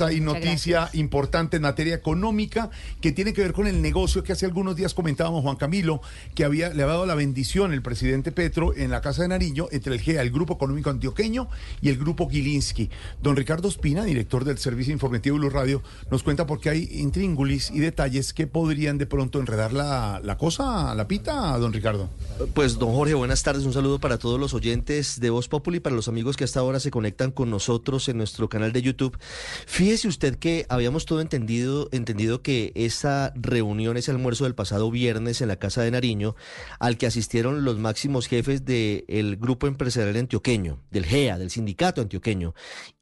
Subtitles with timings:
[0.00, 4.46] hay noticia importante en materia económica que tiene que ver con el negocio que hace
[4.46, 6.00] algunos días comentábamos Juan Camilo,
[6.34, 9.66] que había, le había dado la bendición el presidente Petro en la Casa de Nariño
[9.72, 11.48] entre el GEA, el Grupo Económico Antioqueño,
[11.80, 12.90] y el Grupo Gilinski.
[13.22, 17.70] Don Ricardo Espina, director del Servicio Informativo Blue Radio, nos cuenta por qué hay intríngulis
[17.70, 22.08] y detalles que podrían de pronto enredar la, la cosa, la pita, don Ricardo.
[22.54, 25.96] Pues don Jorge, buenas tardes, un saludo para todos los oyentes de Voz Populi, para
[25.96, 29.16] los amigos que hasta ahora se conectan con nosotros en nuestro canal de YouTube.
[29.80, 35.40] Fíjese usted que habíamos todo entendido, entendido que esa reunión, ese almuerzo del pasado viernes
[35.40, 36.36] en la Casa de Nariño,
[36.78, 42.52] al que asistieron los máximos jefes del Grupo Empresarial Antioqueño, del GEA, del Sindicato Antioqueño,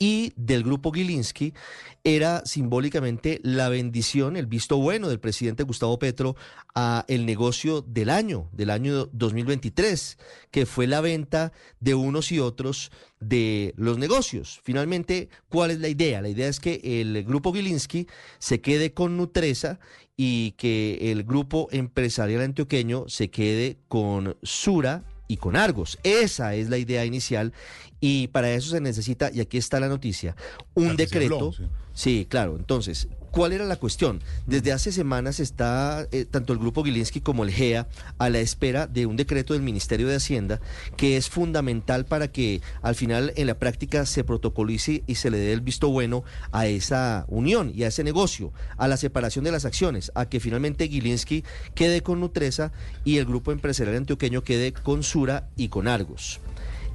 [0.00, 1.54] y del Grupo Gilinski,
[2.02, 6.34] era simbólicamente la bendición, el visto bueno del presidente Gustavo Petro
[6.74, 10.18] a el negocio del año, del año 2023,
[10.50, 12.90] que fue la venta de unos y otros
[13.28, 14.60] de los negocios.
[14.62, 16.20] Finalmente, ¿cuál es la idea?
[16.20, 18.06] La idea es que el grupo Gilinski
[18.38, 19.78] se quede con Nutresa
[20.16, 25.98] y que el grupo empresarial antioqueño se quede con Sura y con Argos.
[26.02, 27.52] Esa es la idea inicial
[28.00, 30.36] y para eso se necesita, y aquí está la noticia,
[30.74, 31.52] un decreto.
[31.94, 32.26] sí.
[32.28, 32.56] claro.
[32.56, 34.20] Entonces, ¿cuál era la cuestión?
[34.46, 38.86] Desde hace semanas está eh, tanto el Grupo Gilinski como el GEA a la espera
[38.86, 40.60] de un decreto del Ministerio de Hacienda
[40.96, 45.38] que es fundamental para que al final en la práctica se protocolice y se le
[45.38, 49.50] dé el visto bueno a esa unión y a ese negocio, a la separación de
[49.50, 51.42] las acciones, a que finalmente Gilinski
[51.74, 52.70] quede con Nutresa
[53.04, 56.40] y el Grupo Empresarial Antioqueño quede con Sura y con Argos.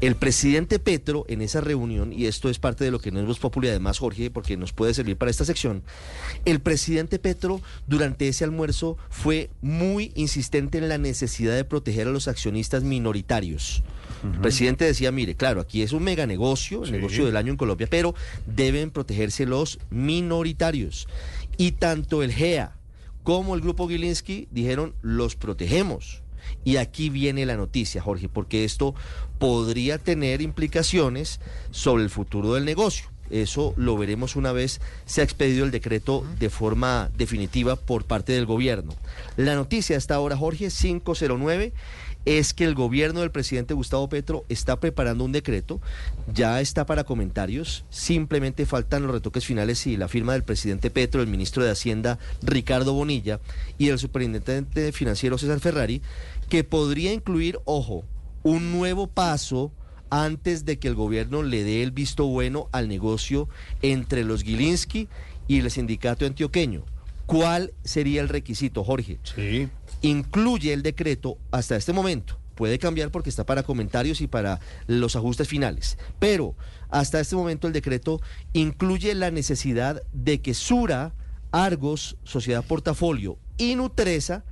[0.00, 3.26] El presidente Petro en esa reunión, y esto es parte de lo que no es
[3.26, 5.82] Voz Populi, además Jorge, porque nos puede servir para esta sección,
[6.44, 12.12] el presidente Petro durante ese almuerzo fue muy insistente en la necesidad de proteger a
[12.12, 13.82] los accionistas minoritarios.
[14.22, 17.56] El presidente decía, mire, claro, aquí es un mega negocio, el negocio del año en
[17.56, 18.14] Colombia, pero
[18.46, 21.08] deben protegerse los minoritarios.
[21.56, 22.76] Y tanto el GEA
[23.24, 26.22] como el grupo Gilinski dijeron, los protegemos.
[26.64, 28.94] Y aquí viene la noticia, Jorge, porque esto
[29.38, 31.40] podría tener implicaciones
[31.70, 33.10] sobre el futuro del negocio.
[33.30, 38.32] Eso lo veremos una vez se ha expedido el decreto de forma definitiva por parte
[38.32, 38.94] del gobierno.
[39.36, 41.72] La noticia hasta ahora, Jorge, 509
[42.28, 45.80] es que el gobierno del presidente Gustavo Petro está preparando un decreto,
[46.30, 51.22] ya está para comentarios, simplemente faltan los retoques finales y la firma del presidente Petro,
[51.22, 53.40] el ministro de Hacienda Ricardo Bonilla
[53.78, 56.02] y el superintendente financiero César Ferrari,
[56.50, 58.04] que podría incluir, ojo,
[58.42, 59.72] un nuevo paso
[60.10, 63.48] antes de que el gobierno le dé el visto bueno al negocio
[63.80, 65.08] entre los Gilinski
[65.46, 66.84] y el sindicato antioqueño.
[67.28, 69.18] ¿Cuál sería el requisito, Jorge?
[69.22, 69.68] Sí.
[70.00, 72.38] Incluye el decreto hasta este momento.
[72.54, 75.98] Puede cambiar porque está para comentarios y para los ajustes finales.
[76.18, 76.54] Pero
[76.88, 78.22] hasta este momento el decreto
[78.54, 81.12] incluye la necesidad de que Sura,
[81.52, 84.46] Argos, Sociedad Portafolio y Nutresa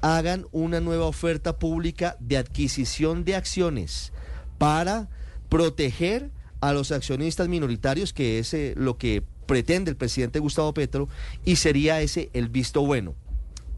[0.00, 4.12] hagan una nueva oferta pública de adquisición de acciones
[4.58, 5.08] para
[5.48, 11.08] proteger a los accionistas minoritarios, que es eh, lo que pretende el presidente Gustavo Petro,
[11.44, 13.14] y sería ese el visto bueno.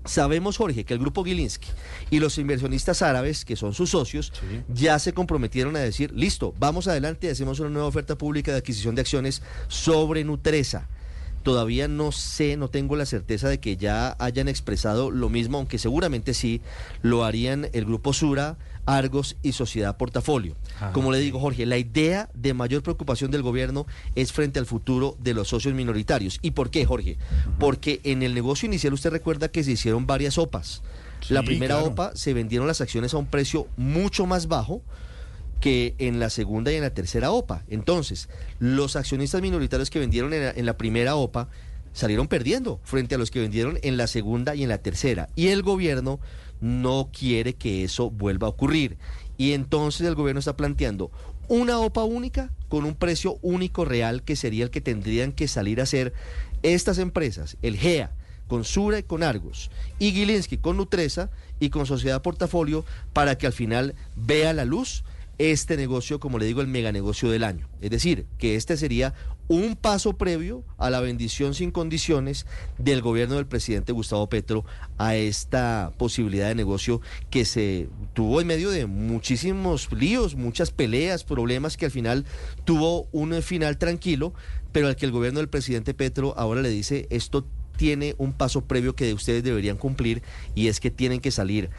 [0.04, 1.68] Sabemos, Jorge, que el grupo Gilinski
[2.10, 4.32] y los inversionistas árabes, que son sus socios,
[4.72, 8.58] ya se comprometieron a decir, listo, vamos adelante y hacemos una nueva oferta pública de
[8.58, 10.88] adquisición de acciones sobre Nutresa.
[11.48, 15.78] Todavía no sé, no tengo la certeza de que ya hayan expresado lo mismo, aunque
[15.78, 16.60] seguramente sí
[17.00, 20.56] lo harían el grupo Sura, Argos y Sociedad Portafolio.
[20.78, 24.66] Ah, Como le digo, Jorge, la idea de mayor preocupación del gobierno es frente al
[24.66, 26.38] futuro de los socios minoritarios.
[26.42, 27.16] ¿Y por qué, Jorge?
[27.58, 30.82] Porque en el negocio inicial usted recuerda que se hicieron varias OPAs.
[31.30, 34.82] la primera OPA se vendieron las acciones a un precio mucho más bajo
[35.60, 37.64] que en la segunda y en la tercera OPA.
[37.68, 41.48] Entonces, los accionistas minoritarios que vendieron en la, primera OPA
[41.92, 45.28] salieron perdiendo frente a los que vendieron en la segunda y en la tercera.
[45.34, 46.20] Y el gobierno
[46.60, 48.98] no quiere que eso vuelva a ocurrir.
[49.36, 51.10] Y entonces el gobierno está planteando
[51.48, 55.80] una OPA única con un precio único real que sería el que tendrían que salir
[55.80, 56.12] a hacer
[56.62, 58.12] estas empresas, el GEA,
[58.48, 61.30] con Sura y con Argos, y Gilinski con Nutresa
[61.60, 65.04] y con Sociedad Portafolio, para que al final vea la luz
[65.38, 67.68] este negocio, como le digo, el mega negocio del año.
[67.80, 69.14] Es decir, que este sería
[69.46, 72.44] un paso previo a la bendición sin condiciones
[72.76, 74.64] del gobierno del presidente Gustavo Petro
[74.98, 77.00] a esta posibilidad de negocio
[77.30, 82.26] que se tuvo en medio de muchísimos líos, muchas peleas, problemas que al final
[82.64, 84.34] tuvo un final tranquilo,
[84.72, 87.46] pero al que el gobierno del presidente Petro ahora le dice esto
[87.78, 90.22] tiene un paso previo que ustedes deberían cumplir
[90.54, 91.70] y es que tienen que salir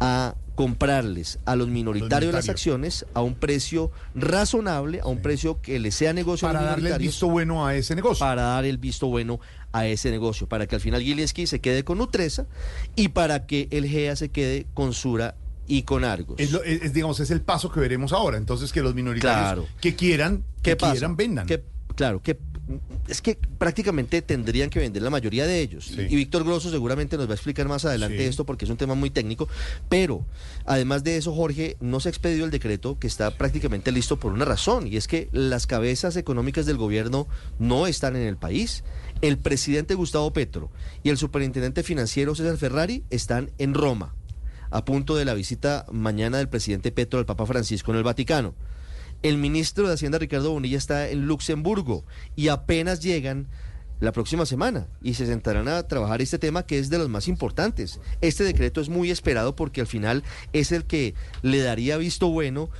[0.00, 5.78] a comprarles a los minoritarios las acciones a un precio razonable, a un precio que
[5.80, 8.20] les sea negocio a Para los darle el visto bueno a ese negocio.
[8.24, 9.40] para dar el visto bueno
[9.72, 12.46] a ese negocio, para que al final Gilinski se quede con Nutresa
[12.94, 15.34] y para que el GEA se quede con Sura
[15.66, 16.36] y con Argos.
[16.38, 18.36] Es, lo- es- es, digamos, es el paso que veremos ahora.
[18.36, 19.66] Entonces, que los minoritarios Claro.
[19.80, 20.92] que quieran, ¿Qué que pasa?
[20.92, 21.46] quieran, vendan.
[21.96, 22.38] Claro, que
[23.08, 25.86] es que prácticamente tendrían que vender la mayoría de ellos.
[25.86, 26.06] Sí.
[26.08, 28.24] Y Víctor Grosso seguramente nos va a explicar más adelante Sí.
[28.24, 29.48] esto porque es un tema muy técnico.
[29.88, 30.24] Pero
[30.64, 34.32] además de eso, Jorge, no se ha expedido el decreto que está prácticamente listo por
[34.32, 34.86] una razón.
[34.86, 37.26] Y es que las cabezas económicas del gobierno
[37.58, 38.84] no están en el país.
[39.20, 40.70] El presidente Gustavo Petro
[41.02, 44.14] y el superintendente financiero César Ferrari están en Roma
[44.70, 48.54] a punto de la visita mañana del presidente Petro al Papa Francisco en el Vaticano.
[49.22, 52.04] El ministro de Hacienda Ricardo Bonilla está en Luxemburgo
[52.36, 53.48] y apenas llegan
[54.00, 57.28] la próxima semana y se sentarán a trabajar este tema que es de los más
[57.28, 58.00] importantes.
[58.20, 62.70] Este decreto es muy esperado porque al final es el que le daría visto bueno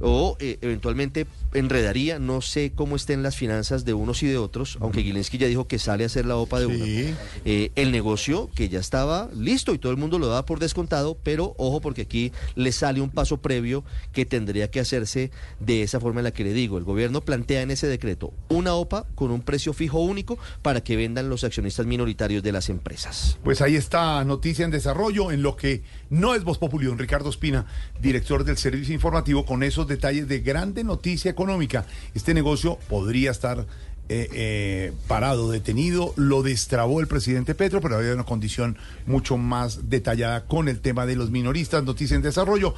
[0.00, 4.76] o eh, eventualmente enredaría, no sé cómo estén las finanzas de unos y de otros,
[4.80, 6.72] aunque Gilinski ya dijo que sale a hacer la OPA de Sí.
[6.74, 7.16] uno.
[7.44, 11.16] Eh, el negocio que ya estaba listo y todo el mundo lo daba por descontado,
[11.22, 15.30] pero ojo porque aquí le sale un paso previo que tendría que hacerse
[15.60, 16.78] de esa forma en la que le digo.
[16.78, 20.96] El gobierno plantea en ese decreto una OPA con un precio fijo único para que
[20.96, 23.38] vendan los accionistas minoritarios de las empresas.
[23.44, 27.30] Pues ahí está noticia en desarrollo en lo que no es Voz Populi, don Ricardo
[27.30, 27.66] Espina,
[28.00, 31.86] director del servicio informativo, con esos detalles de grande noticia económica.
[32.14, 33.66] Este negocio podría estar
[34.10, 38.76] eh, eh, parado, detenido, lo destrabó el presidente Petro, pero había una condición
[39.06, 41.84] mucho más detallada con el tema de los minoristas.
[41.84, 42.74] Noticia en desarrollo.